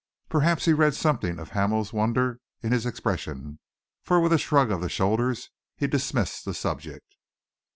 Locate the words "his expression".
2.71-3.59